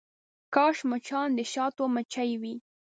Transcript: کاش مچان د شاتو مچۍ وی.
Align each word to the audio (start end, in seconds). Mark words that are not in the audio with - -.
کاش 0.53 0.77
مچان 0.89 1.29
د 1.37 1.39
شاتو 1.53 1.83
مچۍ 1.93 2.31
وی. 2.41 2.55